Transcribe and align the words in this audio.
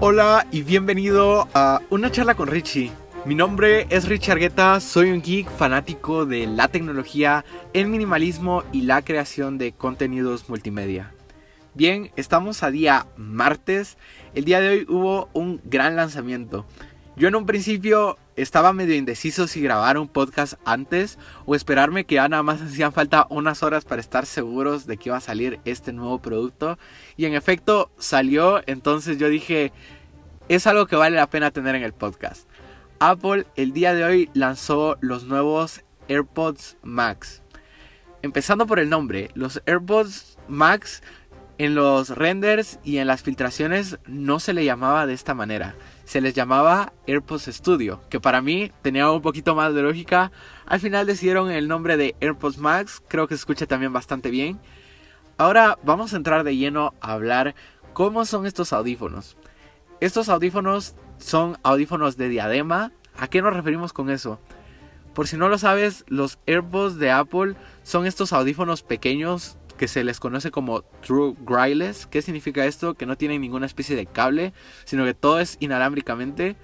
Hola 0.00 0.46
y 0.52 0.62
bienvenido 0.62 1.48
a 1.54 1.80
una 1.90 2.12
charla 2.12 2.36
con 2.36 2.46
Richie. 2.46 2.92
Mi 3.24 3.34
nombre 3.34 3.88
es 3.90 4.08
Richie 4.08 4.30
Argueta, 4.30 4.78
soy 4.78 5.10
un 5.10 5.20
geek 5.20 5.50
fanático 5.50 6.24
de 6.24 6.46
la 6.46 6.68
tecnología, 6.68 7.44
el 7.72 7.88
minimalismo 7.88 8.62
y 8.70 8.82
la 8.82 9.02
creación 9.02 9.58
de 9.58 9.72
contenidos 9.72 10.48
multimedia. 10.48 11.12
Bien, 11.74 12.12
estamos 12.14 12.62
a 12.62 12.70
día 12.70 13.08
martes. 13.16 13.98
El 14.36 14.44
día 14.44 14.60
de 14.60 14.68
hoy 14.68 14.86
hubo 14.88 15.30
un 15.32 15.60
gran 15.64 15.96
lanzamiento. 15.96 16.64
Yo 17.16 17.26
en 17.26 17.34
un 17.34 17.44
principio 17.44 18.18
estaba 18.42 18.72
medio 18.72 18.94
indeciso 18.94 19.48
si 19.48 19.60
grabar 19.60 19.98
un 19.98 20.06
podcast 20.06 20.54
antes 20.64 21.18
o 21.44 21.56
esperarme 21.56 22.04
que 22.04 22.14
ya 22.14 22.28
nada 22.28 22.44
más 22.44 22.62
hacían 22.62 22.92
falta 22.92 23.26
unas 23.30 23.64
horas 23.64 23.84
para 23.84 24.00
estar 24.00 24.26
seguros 24.26 24.86
de 24.86 24.96
que 24.96 25.08
iba 25.08 25.16
a 25.16 25.20
salir 25.20 25.58
este 25.64 25.92
nuevo 25.92 26.20
producto. 26.20 26.78
Y 27.16 27.24
en 27.24 27.34
efecto 27.34 27.90
salió, 27.98 28.62
entonces 28.66 29.18
yo 29.18 29.28
dije, 29.28 29.72
es 30.48 30.68
algo 30.68 30.86
que 30.86 30.94
vale 30.94 31.16
la 31.16 31.28
pena 31.28 31.50
tener 31.50 31.74
en 31.74 31.82
el 31.82 31.92
podcast. 31.92 32.48
Apple 33.00 33.44
el 33.56 33.72
día 33.72 33.92
de 33.92 34.04
hoy 34.04 34.30
lanzó 34.34 34.96
los 35.00 35.24
nuevos 35.24 35.82
AirPods 36.08 36.76
Max. 36.82 37.42
Empezando 38.22 38.66
por 38.66 38.78
el 38.78 38.88
nombre, 38.88 39.30
los 39.34 39.62
AirPods 39.66 40.38
Max 40.46 41.02
en 41.58 41.74
los 41.74 42.10
renders 42.10 42.78
y 42.84 42.98
en 42.98 43.08
las 43.08 43.22
filtraciones 43.22 43.98
no 44.06 44.38
se 44.38 44.52
le 44.52 44.64
llamaba 44.64 45.06
de 45.06 45.14
esta 45.14 45.34
manera 45.34 45.74
se 46.08 46.22
les 46.22 46.32
llamaba 46.32 46.94
AirPods 47.06 47.50
Studio, 47.52 48.00
que 48.08 48.18
para 48.18 48.40
mí 48.40 48.72
tenía 48.80 49.10
un 49.10 49.20
poquito 49.20 49.54
más 49.54 49.74
de 49.74 49.82
lógica. 49.82 50.32
Al 50.64 50.80
final 50.80 51.06
decidieron 51.06 51.50
el 51.50 51.68
nombre 51.68 51.98
de 51.98 52.16
AirPods 52.22 52.56
Max, 52.56 53.02
creo 53.08 53.28
que 53.28 53.34
se 53.34 53.40
escucha 53.40 53.66
también 53.66 53.92
bastante 53.92 54.30
bien. 54.30 54.58
Ahora 55.36 55.78
vamos 55.84 56.14
a 56.14 56.16
entrar 56.16 56.44
de 56.44 56.56
lleno 56.56 56.94
a 57.02 57.12
hablar 57.12 57.54
cómo 57.92 58.24
son 58.24 58.46
estos 58.46 58.72
audífonos. 58.72 59.36
Estos 60.00 60.30
audífonos 60.30 60.94
son 61.18 61.58
audífonos 61.62 62.16
de 62.16 62.30
diadema. 62.30 62.90
¿A 63.18 63.28
qué 63.28 63.42
nos 63.42 63.52
referimos 63.52 63.92
con 63.92 64.08
eso? 64.08 64.40
Por 65.12 65.28
si 65.28 65.36
no 65.36 65.50
lo 65.50 65.58
sabes, 65.58 66.06
los 66.08 66.38
AirPods 66.46 66.96
de 66.96 67.10
Apple 67.10 67.54
son 67.82 68.06
estos 68.06 68.32
audífonos 68.32 68.82
pequeños 68.82 69.58
que 69.78 69.88
se 69.88 70.04
les 70.04 70.20
conoce 70.20 70.50
como 70.50 70.82
True 70.82 71.34
Wireless. 71.46 72.06
¿Qué 72.06 72.20
significa 72.20 72.66
esto? 72.66 72.94
Que 72.94 73.06
no 73.06 73.16
tienen 73.16 73.40
ninguna 73.40 73.64
especie 73.64 73.96
de 73.96 74.04
cable, 74.04 74.52
sino 74.84 75.06
que 75.06 75.14
todo 75.14 75.40
es 75.40 75.56
inalámbricamente. 75.60 76.56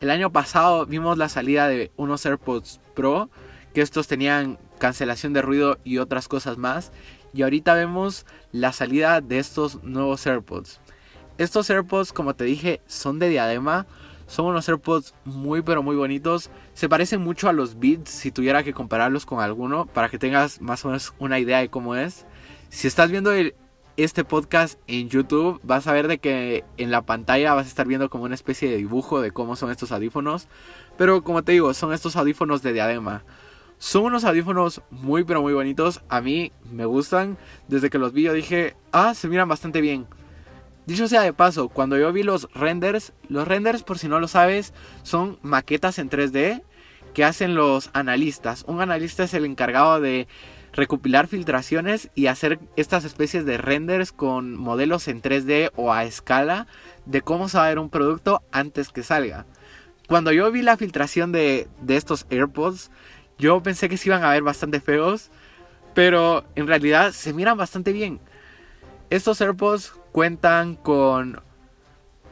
El 0.00 0.10
año 0.10 0.32
pasado 0.32 0.86
vimos 0.86 1.18
la 1.18 1.28
salida 1.28 1.68
de 1.68 1.92
unos 1.96 2.24
AirPods 2.24 2.80
Pro, 2.94 3.28
que 3.74 3.82
estos 3.82 4.06
tenían 4.06 4.58
cancelación 4.78 5.34
de 5.34 5.42
ruido 5.42 5.78
y 5.84 5.98
otras 5.98 6.28
cosas 6.28 6.56
más. 6.56 6.92
Y 7.34 7.42
ahorita 7.42 7.74
vemos 7.74 8.24
la 8.52 8.72
salida 8.72 9.20
de 9.20 9.38
estos 9.38 9.82
nuevos 9.82 10.26
AirPods. 10.26 10.80
Estos 11.36 11.68
AirPods, 11.68 12.12
como 12.12 12.34
te 12.34 12.44
dije, 12.44 12.80
son 12.86 13.18
de 13.18 13.28
diadema. 13.28 13.86
Son 14.26 14.46
unos 14.46 14.68
AirPods 14.68 15.14
muy 15.24 15.62
pero 15.62 15.82
muy 15.82 15.96
bonitos. 15.96 16.50
Se 16.72 16.88
parecen 16.88 17.20
mucho 17.20 17.48
a 17.48 17.52
los 17.52 17.78
Beats 17.78 18.10
si 18.10 18.30
tuviera 18.30 18.62
que 18.62 18.72
compararlos 18.72 19.26
con 19.26 19.40
alguno 19.40 19.86
para 19.86 20.08
que 20.08 20.18
tengas 20.18 20.60
más 20.60 20.84
o 20.84 20.88
menos 20.88 21.14
una 21.18 21.38
idea 21.38 21.58
de 21.58 21.68
cómo 21.68 21.96
es. 21.96 22.26
Si 22.70 22.88
estás 22.88 23.10
viendo 23.10 23.32
este 23.96 24.24
podcast 24.24 24.80
en 24.86 25.08
YouTube, 25.08 25.60
vas 25.62 25.86
a 25.86 25.92
ver 25.92 26.08
de 26.08 26.18
que 26.18 26.64
en 26.76 26.90
la 26.90 27.02
pantalla 27.02 27.54
vas 27.54 27.66
a 27.66 27.68
estar 27.68 27.86
viendo 27.86 28.10
como 28.10 28.24
una 28.24 28.34
especie 28.34 28.68
de 28.68 28.76
dibujo 28.76 29.20
de 29.20 29.30
cómo 29.30 29.56
son 29.56 29.70
estos 29.70 29.92
audífonos. 29.92 30.48
Pero 30.96 31.22
como 31.22 31.44
te 31.44 31.52
digo, 31.52 31.74
son 31.74 31.92
estos 31.92 32.16
audífonos 32.16 32.62
de 32.62 32.72
diadema. 32.72 33.24
Son 33.78 34.04
unos 34.04 34.24
audífonos 34.24 34.82
muy 34.90 35.24
pero 35.24 35.42
muy 35.42 35.52
bonitos. 35.52 36.02
A 36.08 36.20
mí 36.20 36.52
me 36.70 36.86
gustan. 36.86 37.36
Desde 37.68 37.90
que 37.90 37.98
los 37.98 38.12
vi 38.12 38.22
yo 38.22 38.32
dije, 38.32 38.76
ah, 38.92 39.14
se 39.14 39.28
miran 39.28 39.48
bastante 39.48 39.80
bien. 39.80 40.06
Dicho 40.86 41.08
sea 41.08 41.22
de 41.22 41.32
paso, 41.32 41.70
cuando 41.70 41.96
yo 41.96 42.12
vi 42.12 42.22
los 42.22 42.48
renders, 42.54 43.14
los 43.28 43.48
renders 43.48 43.82
por 43.82 43.98
si 43.98 44.06
no 44.06 44.20
lo 44.20 44.28
sabes, 44.28 44.74
son 45.02 45.38
maquetas 45.40 45.98
en 45.98 46.10
3D 46.10 46.62
que 47.14 47.24
hacen 47.24 47.54
los 47.54 47.88
analistas. 47.94 48.64
Un 48.66 48.82
analista 48.82 49.24
es 49.24 49.32
el 49.32 49.46
encargado 49.46 50.00
de 50.00 50.28
recopilar 50.74 51.26
filtraciones 51.26 52.10
y 52.14 52.26
hacer 52.26 52.58
estas 52.76 53.04
especies 53.04 53.46
de 53.46 53.56
renders 53.56 54.12
con 54.12 54.56
modelos 54.56 55.08
en 55.08 55.22
3D 55.22 55.70
o 55.76 55.92
a 55.92 56.04
escala 56.04 56.66
de 57.06 57.22
cómo 57.22 57.48
se 57.48 57.56
va 57.56 57.66
a 57.66 57.68
ver 57.68 57.78
un 57.78 57.88
producto 57.88 58.42
antes 58.52 58.90
que 58.90 59.02
salga. 59.02 59.46
Cuando 60.06 60.32
yo 60.32 60.50
vi 60.52 60.60
la 60.60 60.76
filtración 60.76 61.32
de, 61.32 61.66
de 61.80 61.96
estos 61.96 62.26
AirPods, 62.28 62.90
yo 63.38 63.62
pensé 63.62 63.88
que 63.88 63.96
se 63.96 64.10
iban 64.10 64.22
a 64.22 64.30
ver 64.30 64.42
bastante 64.42 64.80
feos, 64.80 65.30
pero 65.94 66.44
en 66.56 66.66
realidad 66.66 67.12
se 67.12 67.32
miran 67.32 67.56
bastante 67.56 67.92
bien. 67.92 68.20
Estos 69.10 69.40
AirPods 69.40 69.92
cuentan 70.12 70.76
con 70.76 71.40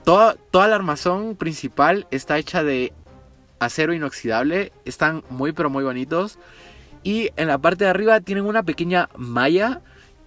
toda, 0.05 0.37
toda 0.51 0.69
la 0.69 0.77
armazón 0.77 1.37
principal 1.37 2.07
está 2.11 2.39
hecha 2.39 2.63
de 2.63 2.93
acero 3.61 3.95
inoxidable, 3.95 4.73
están 4.85 5.23
muy 5.31 5.53
pero 5.53 5.71
muy 5.71 5.85
bonitos. 5.85 6.39
Y 7.03 7.31
en 7.37 7.49
la 7.49 7.59
parte 7.59 7.85
de 7.85 7.91
arriba 7.91 8.21
tienen 8.21 8.45
una 8.45 8.63
pequeña 8.63 9.09
malla. 9.17 9.81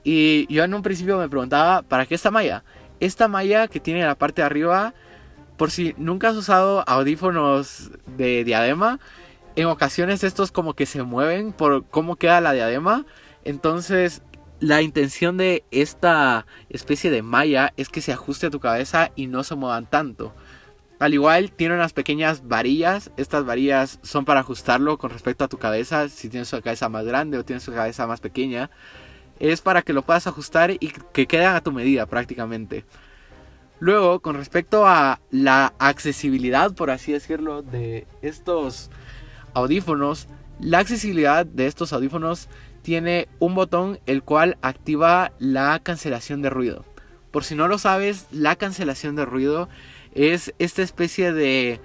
Y 0.03 0.51
yo 0.53 0.63
en 0.63 0.73
un 0.73 0.81
principio 0.81 1.17
me 1.17 1.29
preguntaba, 1.29 1.81
¿para 1.81 2.05
qué 2.05 2.15
esta 2.15 2.31
malla? 2.31 2.63
Esta 2.99 3.27
malla 3.27 3.67
que 3.67 3.79
tiene 3.79 4.01
en 4.01 4.07
la 4.07 4.15
parte 4.15 4.41
de 4.41 4.45
arriba, 4.45 4.93
por 5.57 5.71
si 5.71 5.95
nunca 5.97 6.29
has 6.29 6.35
usado 6.35 6.83
audífonos 6.87 7.91
de 8.17 8.43
diadema, 8.43 8.99
en 9.55 9.67
ocasiones 9.67 10.23
estos 10.23 10.51
como 10.51 10.73
que 10.73 10.85
se 10.85 11.01
mueven 11.03 11.53
por 11.53 11.85
cómo 11.85 12.17
queda 12.17 12.41
la 12.41 12.51
diadema. 12.51 13.05
Entonces 13.45 14.21
la 14.59 14.81
intención 14.81 15.37
de 15.37 15.63
esta 15.71 16.45
especie 16.69 17.11
de 17.11 17.21
malla 17.21 17.73
es 17.77 17.89
que 17.89 18.01
se 18.01 18.13
ajuste 18.13 18.47
a 18.47 18.49
tu 18.49 18.59
cabeza 18.59 19.11
y 19.15 19.27
no 19.27 19.43
se 19.43 19.55
muevan 19.55 19.89
tanto. 19.89 20.33
Al 20.97 21.13
igual 21.13 21.51
tiene 21.51 21.75
unas 21.75 21.93
pequeñas 21.93 22.47
varillas. 22.47 23.11
Estas 23.17 23.45
varillas 23.45 23.99
son 24.01 24.23
para 24.23 24.39
ajustarlo 24.39 24.97
con 24.97 25.09
respecto 25.11 25.43
a 25.43 25.49
tu 25.49 25.57
cabeza. 25.57 26.07
Si 26.07 26.29
tienes 26.29 26.51
una 26.53 26.61
cabeza 26.61 26.87
más 26.87 27.05
grande 27.05 27.37
o 27.37 27.43
tienes 27.43 27.67
una 27.67 27.77
cabeza 27.77 28.07
más 28.07 28.21
pequeña. 28.21 28.69
Es 29.39 29.59
para 29.59 29.81
que 29.81 29.91
lo 29.91 30.03
puedas 30.03 30.27
ajustar 30.27 30.71
y 30.71 30.93
que 31.11 31.27
queden 31.27 31.47
a 31.47 31.61
tu 31.61 31.73
medida 31.73 32.05
prácticamente. 32.05 32.85
Luego, 33.79 34.21
con 34.21 34.35
respecto 34.35 34.87
a 34.87 35.19
la 35.31 35.73
accesibilidad, 35.79 36.73
por 36.73 36.89
así 36.89 37.11
decirlo, 37.11 37.61
de 37.61 38.07
estos 38.21 38.89
audífonos. 39.53 40.27
La 40.59 40.79
accesibilidad 40.79 41.45
de 41.45 41.67
estos 41.67 41.91
audífonos 41.91 42.47
tiene 42.81 43.27
un 43.39 43.55
botón 43.55 43.99
el 44.05 44.23
cual 44.23 44.57
activa 44.61 45.31
la 45.39 45.79
cancelación 45.79 46.41
de 46.41 46.49
ruido. 46.49 46.85
Por 47.31 47.43
si 47.43 47.55
no 47.55 47.67
lo 47.67 47.77
sabes, 47.77 48.27
la 48.31 48.55
cancelación 48.55 49.15
de 49.15 49.25
ruido 49.25 49.67
es 50.13 50.53
esta 50.59 50.81
especie 50.81 51.33
de 51.33 51.81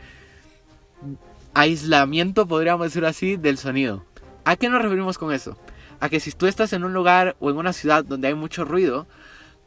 aislamiento, 1.55 2.47
podríamos 2.47 2.87
decir 2.87 3.05
así, 3.05 3.37
del 3.37 3.59
sonido. 3.59 4.05
¿A 4.45 4.57
qué 4.57 4.69
nos 4.69 4.83
referimos 4.83 5.19
con 5.19 5.33
eso? 5.33 5.59
A 5.99 6.09
que 6.09 6.21
si 6.21 6.31
tú 6.33 6.47
estás 6.47 6.73
en 6.73 6.85
un 6.85 6.95
lugar 6.95 7.37
o 7.41 7.51
en 7.51 7.57
una 7.57 7.73
ciudad 7.73 8.05
donde 8.05 8.29
hay 8.29 8.35
mucho 8.35 8.65
ruido, 8.65 9.09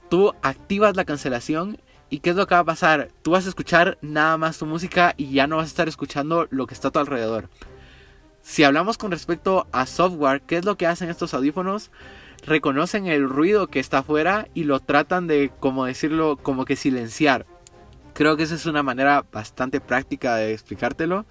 tú 0.09 0.34
activas 0.42 0.96
la 0.96 1.03
cancelación 1.03 1.78
y 2.09 2.19
¿qué 2.19 2.30
es 2.30 2.36
lo 2.36 2.47
que 2.47 2.56
va 2.56 2.62
a 2.62 2.66
pasar? 2.66 3.09
Tú 3.22 3.31
vas 3.31 3.46
a 3.46 3.50
escuchar 3.50 3.97
nada 4.02 4.38
más 4.38 4.59
tu 4.59 4.66
música 4.66 5.13
y 5.18 5.31
ya 5.31 5.47
no 5.47 5.58
vas 5.58 5.66
a 5.66 5.68
estar 5.68 5.88
escuchando 5.90 6.47
lo 6.52 6.68
que 6.68 6.74
está 6.74 6.88
a 6.88 6.92
tu 6.92 7.00
alrededor. 7.00 7.50
Si 8.44 8.66
hablamos 8.66 8.98
con 8.98 9.09
respecto 9.09 9.68
a 9.72 9.86
software, 9.86 10.42
¿qué 10.42 10.58
es 10.58 10.66
lo 10.66 10.76
que 10.76 10.86
hacen 10.86 11.09
estos 11.09 11.34
audífonos? 11.34 11.92
Reconocen 12.46 13.08
el 13.08 13.28
ruido 13.28 13.68
que 13.68 13.80
está 13.80 14.00
afuera 14.00 14.50
y 14.54 14.66
lo 14.66 14.81
tratan 14.81 15.28
de, 15.28 15.50
como 15.62 15.86
decirlo, 15.86 16.36
como 16.36 16.66
que 16.66 16.76
silenciar. 16.76 17.46
Creo 18.14 18.36
que 18.36 18.44
esa 18.44 18.56
es 18.56 18.66
una 18.66 18.84
manera 18.84 19.26
bastante 19.31 19.80
práctica 19.80 20.36
de 20.36 20.52
explicártelo. 20.52 21.26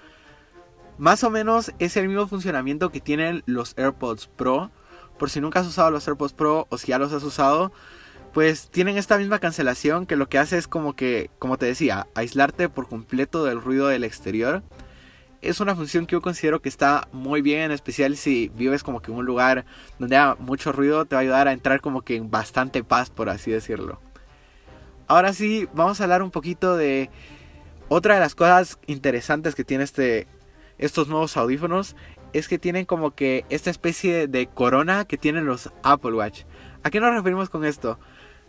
Más 0.97 1.23
o 1.23 1.29
menos 1.29 1.73
es 1.79 1.99
el 1.99 2.09
mismo 2.09 2.27
funcionamiento 2.27 2.91
que 2.91 3.01
tienen 3.01 3.43
los 3.45 3.77
AirPods 3.77 4.29
Pro. 4.29 4.71
Por 5.19 5.29
si 5.29 5.41
nunca 5.41 5.61
has 5.61 5.67
usado 5.67 5.91
los 5.91 6.09
AirPods 6.09 6.33
Pro 6.33 6.67
o 6.71 6.79
si 6.79 6.89
ya 6.89 6.99
los 6.99 7.13
has 7.13 7.23
usado, 7.25 7.73
pues 8.33 8.71
tienen 8.71 8.97
esta 8.97 9.19
misma 9.19 9.39
cancelación 9.39 10.07
que 10.07 10.17
lo 10.17 10.31
que 10.31 10.39
hace 10.39 10.57
es 10.57 10.67
como 10.67 10.97
que, 10.97 11.31
como 11.39 11.59
te 11.59 11.67
decía, 11.67 12.07
aislarte 12.15 12.71
por 12.71 12.89
completo 12.89 13.45
del 13.45 13.61
ruido 13.61 13.89
del 13.89 14.05
exterior. 14.05 14.63
Es 15.43 15.59
una 15.59 15.75
función 15.75 16.07
que 16.07 16.13
yo 16.13 16.21
considero 16.21 16.63
que 16.63 16.69
está 16.69 17.09
muy 17.11 17.43
bien, 17.43 17.63
en 17.63 17.71
especial 17.73 18.17
si 18.17 18.49
vives 18.55 18.85
como 18.85 19.03
que 19.03 19.11
en 19.11 19.19
un 19.19 19.27
lugar 19.27 19.65
donde 19.99 20.17
haya 20.17 20.37
mucho 20.37 20.71
ruido, 20.71 21.05
te 21.05 21.17
va 21.17 21.21
a 21.21 21.23
ayudar 21.23 21.49
a 21.49 21.53
entrar 21.53 21.81
como 21.81 22.03
que 22.03 22.15
en 22.15 22.31
bastante 22.31 22.85
paz, 22.85 23.11
por 23.11 23.29
así 23.29 23.51
decirlo. 23.51 24.01
Ahora 25.09 25.33
sí, 25.33 25.69
vamos 25.75 26.01
a 26.01 26.05
hablar 26.05 26.23
un 26.23 26.31
poquito 26.31 26.77
de 26.77 27.11
otra 27.89 28.15
de 28.15 28.21
las 28.21 28.37
cosas 28.37 28.79
interesantes 28.87 29.57
que 29.57 29.65
tiene 29.65 29.83
este, 29.83 30.29
estos 30.79 31.09
nuevos 31.09 31.37
audífonos. 31.37 31.97
Es 32.33 32.47
que 32.47 32.61
tienen 32.61 32.87
como 32.87 33.11
que 33.11 33.45
esta 33.51 33.69
especie 33.69 34.29
de 34.29 34.47
corona 34.47 35.05
que 35.07 35.19
tienen 35.19 35.45
los 35.45 35.71
Apple 35.83 36.13
Watch. 36.13 36.45
¿A 36.85 36.91
qué 36.91 37.01
nos 37.01 37.13
referimos 37.13 37.51
con 37.51 37.65
esto? 37.65 37.99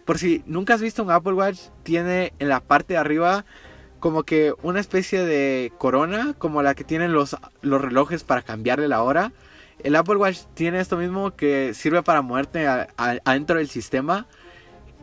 Por 0.05 0.19
si 0.19 0.43
nunca 0.45 0.75
has 0.75 0.81
visto 0.81 1.03
un 1.03 1.09
Apple 1.09 1.33
Watch, 1.33 1.59
tiene 1.81 2.33
en 2.37 2.49
la 2.49 2.59
parte 2.59 2.93
de 2.93 2.99
arriba 2.99 3.45
como 4.03 4.23
que 4.23 4.53
una 4.63 4.81
especie 4.81 5.23
de 5.23 5.71
corona, 5.77 6.35
como 6.37 6.61
la 6.61 6.75
que 6.75 6.83
tienen 6.83 7.13
los, 7.13 7.37
los 7.61 7.81
relojes 7.81 8.25
para 8.25 8.41
cambiarle 8.41 8.89
la 8.89 9.01
hora. 9.01 9.31
El 9.81 9.95
Apple 9.95 10.17
Watch 10.17 10.39
tiene 10.55 10.81
esto 10.81 10.97
mismo 10.97 11.31
que 11.31 11.73
sirve 11.73 12.03
para 12.03 12.21
moverte 12.21 12.67
adentro 12.67 13.59
del 13.59 13.69
sistema 13.69 14.27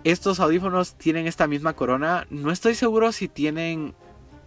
estos 0.05 0.39
audífonos 0.39 0.97
tienen 0.97 1.27
esta 1.27 1.47
misma 1.47 1.73
corona. 1.73 2.27
No 2.29 2.53
estoy 2.53 2.75
seguro 2.75 3.11
si 3.11 3.27
tienen 3.27 3.95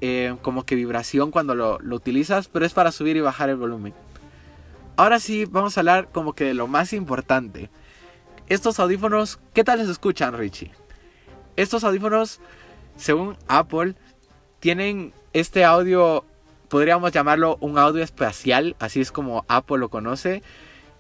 eh, 0.02 0.36
como 0.44 0.68
que 0.68 0.76
vibración 0.76 1.32
cuando 1.32 1.56
lo, 1.56 1.80
lo, 1.80 1.96
utilizas, 1.96 2.48
pero 2.48 2.64
es 2.64 2.74
para 2.74 2.92
subir 2.92 3.18
y 3.18 3.22
bajar 3.22 3.50
el 3.50 3.56
volumen. 3.56 3.96
Ahora 4.98 5.20
sí, 5.20 5.46
vamos 5.46 5.76
a 5.76 5.82
hablar 5.82 6.10
como 6.12 6.34
que 6.34 6.44
de 6.44 6.54
lo 6.54 6.68
más 6.68 6.94
importante. 6.94 7.72
Estos 8.50 8.80
audífonos, 8.80 9.40
¿qué 9.56 9.64
tal 9.64 9.80
les 9.80 9.90
escuchan, 9.90 10.38
Richie? 10.38 10.72
Estos 11.56 11.84
audífonos, 11.84 12.40
según 12.98 13.36
Apple, 13.48 13.96
tienen 14.64 15.12
este 15.34 15.66
audio, 15.66 16.24
podríamos 16.70 17.12
llamarlo 17.12 17.58
un 17.60 17.78
audio 17.78 18.02
espacial, 18.02 18.78
así 18.80 19.02
es 19.02 19.12
como 19.12 19.44
Apple 19.50 19.80
lo 19.80 19.90
conoce. 19.90 20.42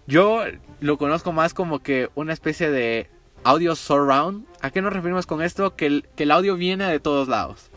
Yo 0.05 0.43
lo 0.81 0.97
conozco 0.97 1.31
más 1.31 1.53
como 1.53 1.79
que 1.79 2.09
una 2.13 2.33
especie 2.33 2.69
de 2.69 3.09
audio 3.45 3.77
surround. 3.77 4.45
¿A 4.59 4.69
qué 4.69 4.81
nos 4.81 4.91
referimos 4.91 5.25
con 5.25 5.41
esto? 5.41 5.77
Que 5.77 5.85
el, 5.85 6.05
que 6.17 6.23
el 6.23 6.31
audio 6.31 6.57
viene 6.57 6.83
de 6.91 6.99
todos 6.99 7.29
lados. 7.29 7.69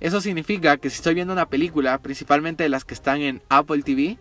Eso 0.00 0.22
significa 0.22 0.78
que 0.78 0.88
si 0.88 0.96
estoy 0.96 1.12
viendo 1.12 1.34
una 1.34 1.50
película, 1.50 1.98
principalmente 1.98 2.66
las 2.70 2.86
que 2.86 2.94
están 2.94 3.20
en 3.20 3.42
Apple 3.50 3.82
TV, 3.82 4.16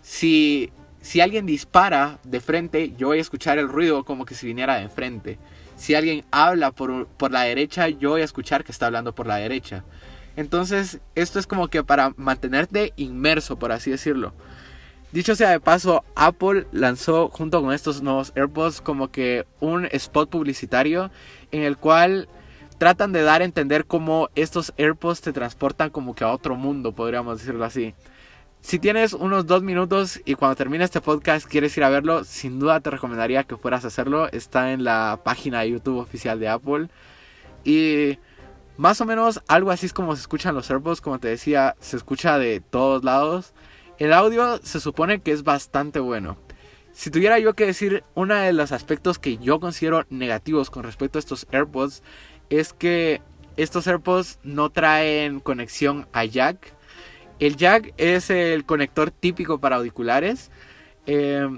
si, 0.00 0.72
si 1.02 1.20
alguien 1.20 1.44
dispara 1.44 2.20
de 2.24 2.40
frente, 2.40 2.94
yo 2.96 3.08
voy 3.08 3.18
a 3.18 3.20
escuchar 3.20 3.58
el 3.58 3.68
ruido 3.68 4.06
como 4.06 4.24
que 4.24 4.34
si 4.34 4.46
viniera 4.46 4.76
de 4.76 4.84
enfrente. 4.84 5.38
Si 5.76 5.94
alguien 5.94 6.24
habla 6.30 6.70
por, 6.70 7.06
por 7.06 7.32
la 7.32 7.42
derecha, 7.42 7.90
yo 7.90 8.12
voy 8.12 8.22
a 8.22 8.24
escuchar 8.24 8.64
que 8.64 8.72
está 8.72 8.86
hablando 8.86 9.14
por 9.14 9.26
la 9.26 9.36
derecha. 9.36 9.84
Entonces, 10.36 11.00
esto 11.14 11.38
es 11.38 11.46
como 11.46 11.68
que 11.68 11.84
para 11.84 12.12
mantenerte 12.16 12.92
inmerso, 12.96 13.58
por 13.58 13.72
así 13.72 13.90
decirlo. 13.90 14.32
Dicho 15.12 15.36
sea 15.36 15.50
de 15.50 15.60
paso, 15.60 16.04
Apple 16.16 16.66
lanzó 16.72 17.28
junto 17.28 17.62
con 17.62 17.72
estos 17.72 18.02
nuevos 18.02 18.32
AirPods 18.34 18.80
como 18.80 19.12
que 19.12 19.46
un 19.60 19.86
spot 19.92 20.28
publicitario 20.28 21.10
en 21.52 21.62
el 21.62 21.76
cual 21.76 22.28
tratan 22.78 23.12
de 23.12 23.22
dar 23.22 23.40
a 23.40 23.44
entender 23.44 23.84
cómo 23.84 24.28
estos 24.34 24.74
AirPods 24.76 25.20
te 25.20 25.32
transportan 25.32 25.90
como 25.90 26.16
que 26.16 26.24
a 26.24 26.32
otro 26.32 26.56
mundo, 26.56 26.92
podríamos 26.92 27.38
decirlo 27.38 27.64
así. 27.64 27.94
Si 28.60 28.78
tienes 28.78 29.12
unos 29.12 29.46
dos 29.46 29.62
minutos 29.62 30.20
y 30.24 30.34
cuando 30.34 30.56
termine 30.56 30.84
este 30.84 31.00
podcast 31.00 31.46
quieres 31.46 31.76
ir 31.76 31.84
a 31.84 31.90
verlo, 31.90 32.24
sin 32.24 32.58
duda 32.58 32.80
te 32.80 32.90
recomendaría 32.90 33.44
que 33.44 33.58
fueras 33.58 33.84
a 33.84 33.88
hacerlo. 33.88 34.28
Está 34.32 34.72
en 34.72 34.84
la 34.84 35.20
página 35.22 35.60
de 35.60 35.70
YouTube 35.70 35.98
oficial 35.98 36.40
de 36.40 36.48
Apple. 36.48 36.88
Y 37.62 38.18
más 38.76 39.00
o 39.00 39.04
menos 39.04 39.40
algo 39.46 39.70
así 39.70 39.86
es 39.86 39.92
como 39.92 40.14
se 40.16 40.22
escuchan 40.22 40.54
los 40.54 40.70
AirPods, 40.70 41.00
como 41.00 41.18
te 41.18 41.28
decía, 41.28 41.76
se 41.80 41.96
escucha 41.96 42.38
de 42.38 42.60
todos 42.60 43.04
lados. 43.04 43.54
El 43.98 44.12
audio 44.12 44.58
se 44.62 44.80
supone 44.80 45.20
que 45.20 45.32
es 45.32 45.44
bastante 45.44 46.00
bueno. 46.00 46.36
Si 46.92 47.10
tuviera 47.10 47.38
yo 47.38 47.54
que 47.54 47.66
decir 47.66 48.04
uno 48.14 48.34
de 48.34 48.52
los 48.52 48.72
aspectos 48.72 49.18
que 49.18 49.38
yo 49.38 49.60
considero 49.60 50.04
negativos 50.10 50.70
con 50.70 50.84
respecto 50.84 51.18
a 51.18 51.20
estos 51.20 51.46
AirPods 51.50 52.02
es 52.50 52.72
que 52.72 53.20
estos 53.56 53.86
AirPods 53.86 54.38
no 54.42 54.70
traen 54.70 55.40
conexión 55.40 56.06
a 56.12 56.24
jack. 56.24 56.72
El 57.38 57.56
jack 57.56 57.94
es 57.96 58.30
el 58.30 58.64
conector 58.64 59.10
típico 59.10 59.58
para 59.58 59.76
auriculares. 59.76 60.50
Eh, 61.06 61.48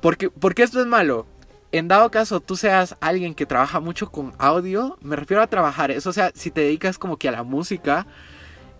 porque, 0.00 0.30
porque 0.30 0.62
esto 0.62 0.80
es 0.80 0.86
malo. 0.86 1.26
En 1.70 1.88
dado 1.88 2.10
caso 2.10 2.40
tú 2.40 2.56
seas 2.56 2.96
alguien 3.00 3.34
que 3.34 3.46
trabaja 3.46 3.80
mucho 3.80 4.10
con 4.10 4.32
audio, 4.38 4.96
me 5.02 5.16
refiero 5.16 5.42
a 5.42 5.46
trabajar, 5.46 5.90
eso 5.90 6.10
o 6.10 6.12
sea, 6.12 6.32
si 6.34 6.50
te 6.50 6.62
dedicas 6.62 6.98
como 6.98 7.18
que 7.18 7.28
a 7.28 7.32
la 7.32 7.42
música, 7.42 8.06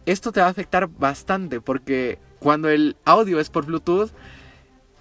esto 0.06 0.32
te 0.32 0.40
va 0.40 0.46
a 0.46 0.50
afectar 0.50 0.88
bastante 0.88 1.60
porque 1.60 2.18
cuando 2.38 2.70
el 2.70 2.96
audio 3.04 3.40
es 3.40 3.50
por 3.50 3.66
Bluetooth, 3.66 4.10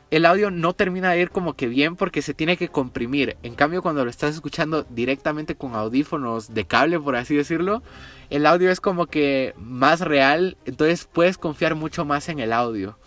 el 0.09 0.25
audio 0.25 0.51
no 0.51 0.73
termina 0.73 1.11
de 1.11 1.21
ir 1.21 1.31
como 1.31 1.55
que 1.55 1.67
bien 1.67 1.95
porque 1.95 2.21
se 2.21 2.33
tiene 2.33 2.55
que 2.55 2.69
comprimir. 2.69 3.35
En 3.43 3.55
cambio, 3.55 3.81
cuando 3.81 4.05
lo 4.05 4.09
estás 4.09 4.35
escuchando 4.35 4.85
directamente 4.89 5.55
con 5.55 5.75
audífonos 5.75 6.53
de 6.53 6.65
cable, 6.65 6.99
por 6.99 7.15
así 7.15 7.35
decirlo, 7.35 7.83
el 8.29 8.45
audio 8.45 8.71
es 8.71 8.79
como 8.79 9.07
que 9.07 9.53
más 9.57 9.99
real, 9.99 10.57
entonces 10.65 11.09
puedes 11.11 11.37
confiar 11.37 11.75
mucho 11.75 12.05
más 12.05 12.29
en 12.29 12.39
el 12.39 12.53
audio. 12.53 12.97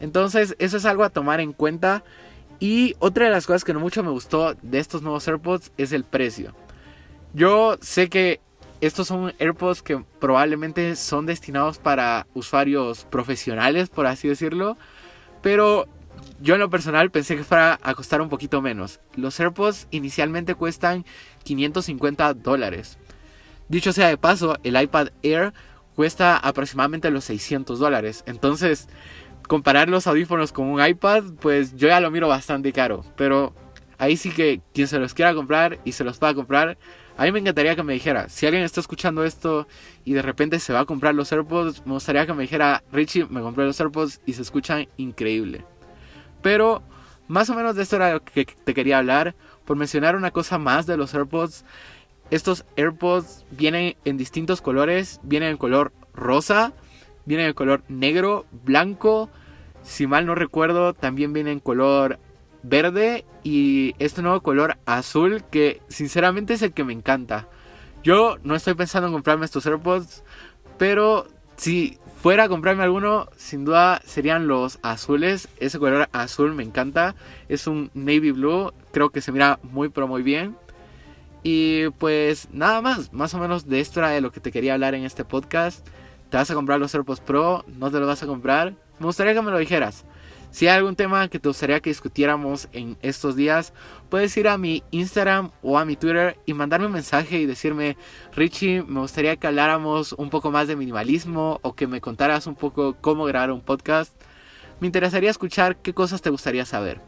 Entonces, 0.00 0.56
eso 0.58 0.76
es 0.76 0.84
algo 0.86 1.04
a 1.04 1.10
tomar 1.10 1.40
en 1.40 1.52
cuenta. 1.52 2.02
Y 2.60 2.94
otra 2.98 3.24
de 3.24 3.32
las 3.32 3.46
cosas 3.46 3.64
que 3.64 3.72
no 3.72 3.80
mucho 3.80 4.02
me 4.02 4.10
gustó 4.10 4.54
de 4.60 4.78
estos 4.78 5.00
nuevos 5.02 5.26
AirPods 5.26 5.72
es 5.78 5.92
el 5.92 6.04
precio. 6.04 6.54
Yo 7.32 7.78
sé 7.80 8.10
que 8.10 8.40
estos 8.82 9.08
son 9.08 9.32
AirPods 9.38 9.82
que 9.82 10.04
probablemente 10.20 10.94
son 10.94 11.26
destinados 11.26 11.78
para 11.78 12.26
usuarios 12.34 13.06
profesionales, 13.06 13.88
por 13.88 14.06
así 14.06 14.28
decirlo. 14.28 14.76
Pero 15.42 15.86
yo 16.40 16.54
en 16.54 16.60
lo 16.60 16.70
personal 16.70 17.10
pensé 17.10 17.36
que 17.36 17.44
fuera 17.44 17.78
a 17.82 17.94
costar 17.94 18.20
un 18.20 18.28
poquito 18.28 18.60
menos. 18.60 19.00
Los 19.16 19.40
AirPods 19.40 19.86
inicialmente 19.90 20.54
cuestan 20.54 21.04
550 21.44 22.34
dólares. 22.34 22.98
Dicho 23.68 23.92
sea 23.92 24.08
de 24.08 24.18
paso, 24.18 24.58
el 24.64 24.80
iPad 24.80 25.08
Air 25.22 25.54
cuesta 25.94 26.36
aproximadamente 26.36 27.10
los 27.10 27.24
600 27.24 27.78
dólares. 27.78 28.24
Entonces, 28.26 28.88
comparar 29.50 29.88
los 29.88 30.06
audífonos 30.06 30.52
con 30.52 30.68
un 30.68 30.80
iPad, 30.80 31.24
pues 31.40 31.74
yo 31.74 31.88
ya 31.88 31.98
lo 31.98 32.12
miro 32.12 32.28
bastante 32.28 32.72
caro. 32.72 33.04
Pero 33.16 33.52
ahí 33.98 34.16
sí 34.16 34.30
que 34.30 34.60
quien 34.72 34.86
se 34.86 35.00
los 35.00 35.12
quiera 35.12 35.34
comprar 35.34 35.80
y 35.84 35.90
se 35.90 36.04
los 36.04 36.18
pueda 36.18 36.34
comprar, 36.34 36.78
a 37.16 37.24
mí 37.24 37.32
me 37.32 37.40
encantaría 37.40 37.74
que 37.74 37.82
me 37.82 37.92
dijera, 37.92 38.28
si 38.28 38.46
alguien 38.46 38.62
está 38.62 38.78
escuchando 38.78 39.24
esto 39.24 39.66
y 40.04 40.12
de 40.12 40.22
repente 40.22 40.60
se 40.60 40.72
va 40.72 40.78
a 40.78 40.84
comprar 40.84 41.16
los 41.16 41.32
AirPods, 41.32 41.84
me 41.84 41.94
gustaría 41.94 42.26
que 42.26 42.32
me 42.32 42.42
dijera, 42.42 42.84
Richie, 42.92 43.26
me 43.28 43.40
compré 43.40 43.64
los 43.64 43.80
AirPods 43.80 44.20
y 44.24 44.34
se 44.34 44.42
escuchan 44.42 44.86
increíble. 44.98 45.64
Pero 46.42 46.84
más 47.26 47.50
o 47.50 47.56
menos 47.56 47.74
de 47.74 47.82
esto 47.82 47.96
era 47.96 48.12
lo 48.12 48.24
que 48.24 48.44
te 48.44 48.72
quería 48.72 48.98
hablar. 48.98 49.34
Por 49.64 49.76
mencionar 49.76 50.14
una 50.14 50.30
cosa 50.30 50.58
más 50.58 50.86
de 50.86 50.96
los 50.96 51.12
AirPods, 51.12 51.64
estos 52.30 52.64
AirPods 52.76 53.46
vienen 53.50 53.96
en 54.04 54.16
distintos 54.16 54.62
colores, 54.62 55.18
vienen 55.24 55.48
en 55.48 55.56
color 55.56 55.92
rosa, 56.14 56.72
vienen 57.24 57.48
en 57.48 57.54
color 57.54 57.82
negro, 57.88 58.46
blanco, 58.64 59.28
si 59.82 60.06
mal 60.06 60.26
no 60.26 60.34
recuerdo, 60.34 60.94
también 60.94 61.32
vienen 61.32 61.54
en 61.54 61.60
color 61.60 62.18
verde 62.62 63.24
y 63.42 63.94
este 63.98 64.22
nuevo 64.22 64.42
color 64.42 64.76
azul 64.86 65.42
que 65.50 65.80
sinceramente 65.88 66.54
es 66.54 66.62
el 66.62 66.72
que 66.72 66.84
me 66.84 66.92
encanta. 66.92 67.48
Yo 68.02 68.36
no 68.42 68.54
estoy 68.54 68.74
pensando 68.74 69.08
en 69.08 69.12
comprarme 69.12 69.44
estos 69.44 69.66
AirPods, 69.66 70.22
pero 70.78 71.26
si 71.56 71.98
fuera 72.22 72.44
a 72.44 72.48
comprarme 72.48 72.82
alguno, 72.82 73.28
sin 73.36 73.64
duda 73.64 74.00
serían 74.04 74.46
los 74.46 74.78
azules. 74.82 75.48
Ese 75.58 75.78
color 75.78 76.08
azul 76.12 76.54
me 76.54 76.62
encanta. 76.62 77.14
Es 77.48 77.66
un 77.66 77.90
navy 77.94 78.30
blue, 78.30 78.72
creo 78.92 79.10
que 79.10 79.20
se 79.20 79.32
mira 79.32 79.58
muy 79.62 79.88
pero 79.88 80.08
muy 80.08 80.22
bien. 80.22 80.56
Y 81.42 81.88
pues 81.98 82.48
nada 82.52 82.82
más, 82.82 83.12
más 83.12 83.32
o 83.34 83.38
menos 83.38 83.66
de 83.66 83.80
esto 83.80 84.00
era 84.00 84.10
de 84.10 84.20
lo 84.20 84.32
que 84.32 84.40
te 84.40 84.52
quería 84.52 84.74
hablar 84.74 84.94
en 84.94 85.04
este 85.04 85.24
podcast. 85.24 85.86
¿Te 86.28 86.36
vas 86.36 86.50
a 86.50 86.54
comprar 86.54 86.78
los 86.78 86.94
AirPods 86.94 87.20
Pro? 87.20 87.64
¿No 87.66 87.90
te 87.90 87.98
los 87.98 88.06
vas 88.06 88.22
a 88.22 88.26
comprar? 88.26 88.74
Me 89.00 89.06
gustaría 89.06 89.34
que 89.34 89.42
me 89.42 89.50
lo 89.50 89.58
dijeras. 89.58 90.04
Si 90.50 90.66
hay 90.66 90.76
algún 90.76 90.96
tema 90.96 91.28
que 91.28 91.38
te 91.38 91.48
gustaría 91.48 91.80
que 91.80 91.90
discutiéramos 91.90 92.68
en 92.72 92.98
estos 93.02 93.36
días, 93.36 93.72
puedes 94.08 94.36
ir 94.36 94.48
a 94.48 94.58
mi 94.58 94.82
Instagram 94.90 95.50
o 95.62 95.78
a 95.78 95.84
mi 95.84 95.96
Twitter 95.96 96.38
y 96.44 96.54
mandarme 96.54 96.86
un 96.86 96.92
mensaje 96.92 97.38
y 97.38 97.46
decirme, 97.46 97.96
Richie, 98.34 98.82
me 98.82 99.00
gustaría 99.00 99.36
que 99.36 99.46
habláramos 99.46 100.12
un 100.12 100.28
poco 100.28 100.50
más 100.50 100.68
de 100.68 100.76
minimalismo 100.76 101.60
o 101.62 101.74
que 101.74 101.86
me 101.86 102.00
contaras 102.00 102.46
un 102.46 102.56
poco 102.56 102.96
cómo 103.00 103.24
grabar 103.24 103.52
un 103.52 103.60
podcast. 103.60 104.12
Me 104.80 104.86
interesaría 104.86 105.30
escuchar 105.30 105.76
qué 105.76 105.94
cosas 105.94 106.20
te 106.20 106.30
gustaría 106.30 106.66
saber. 106.66 107.00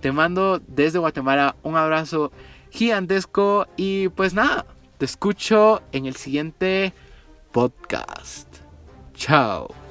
Te 0.00 0.10
mando 0.10 0.60
desde 0.66 0.98
Guatemala 0.98 1.56
un 1.62 1.76
abrazo 1.76 2.32
gigantesco 2.70 3.66
y 3.76 4.08
pues 4.08 4.34
nada, 4.34 4.66
te 4.96 5.04
escucho 5.04 5.82
en 5.92 6.06
el 6.06 6.16
siguiente 6.16 6.94
podcast. 7.52 8.48
Chao. 9.14 9.87